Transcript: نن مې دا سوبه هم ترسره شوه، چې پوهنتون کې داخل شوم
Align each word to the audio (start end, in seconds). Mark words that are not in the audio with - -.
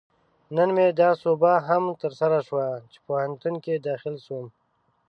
نن 0.55 0.69
مې 0.75 0.87
دا 1.01 1.09
سوبه 1.23 1.53
هم 1.67 1.83
ترسره 2.01 2.39
شوه، 2.47 2.67
چې 2.91 2.97
پوهنتون 3.05 3.55
کې 3.63 3.83
داخل 3.87 4.15
شوم 4.25 4.45